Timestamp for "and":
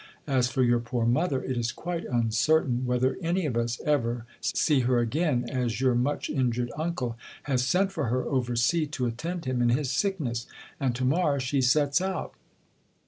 10.79-10.95